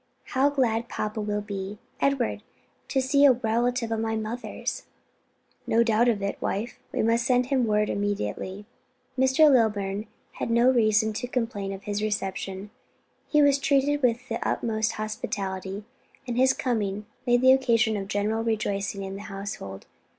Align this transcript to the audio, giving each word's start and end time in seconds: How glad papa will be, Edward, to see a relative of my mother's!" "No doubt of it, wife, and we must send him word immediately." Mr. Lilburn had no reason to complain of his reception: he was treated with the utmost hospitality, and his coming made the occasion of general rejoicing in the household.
How 0.33 0.49
glad 0.49 0.89
papa 0.89 1.21
will 1.21 1.41
be, 1.43 1.77
Edward, 1.99 2.41
to 2.87 3.01
see 3.03 3.23
a 3.23 3.33
relative 3.33 3.91
of 3.91 3.99
my 3.99 4.15
mother's!" 4.15 4.87
"No 5.67 5.83
doubt 5.83 6.09
of 6.09 6.23
it, 6.23 6.41
wife, 6.41 6.79
and 6.91 7.03
we 7.03 7.07
must 7.11 7.23
send 7.23 7.45
him 7.45 7.67
word 7.67 7.87
immediately." 7.87 8.65
Mr. 9.15 9.47
Lilburn 9.47 10.07
had 10.31 10.49
no 10.49 10.71
reason 10.71 11.13
to 11.13 11.27
complain 11.27 11.71
of 11.71 11.83
his 11.83 12.01
reception: 12.01 12.71
he 13.27 13.43
was 13.43 13.59
treated 13.59 14.01
with 14.01 14.27
the 14.27 14.41
utmost 14.41 14.93
hospitality, 14.93 15.83
and 16.27 16.35
his 16.35 16.51
coming 16.51 17.05
made 17.27 17.41
the 17.41 17.51
occasion 17.53 17.95
of 17.95 18.07
general 18.07 18.43
rejoicing 18.43 19.03
in 19.03 19.17
the 19.17 19.21
household. 19.29 19.85